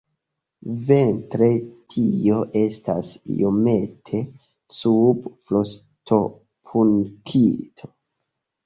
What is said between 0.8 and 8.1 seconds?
Vintre tio estas iomete sub frostopunkto.